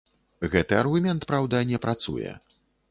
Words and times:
Гэты 0.53 0.79
аргумент, 0.79 1.29
праўда, 1.31 1.63
не 1.75 1.83
працуе. 1.89 2.31